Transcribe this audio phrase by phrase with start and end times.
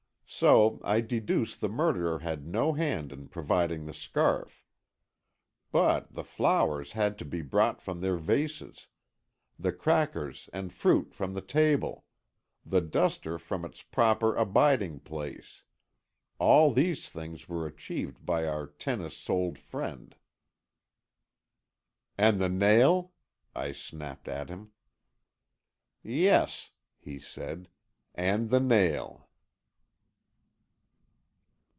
[0.33, 4.63] So, I deduce the murderer had no hand in providing the scarf.
[5.73, 8.87] But the flowers had to be brought from their vases,
[9.59, 12.05] the crackers and fruit from the table,
[12.65, 15.63] the duster from its proper abiding place,
[16.39, 20.15] all these things were achieved by our tennis soled friend."
[22.17, 23.11] "And the nail?"
[23.53, 24.71] I snapped at him.
[26.01, 27.67] "Yes," he said,
[28.15, 29.27] "and the nail."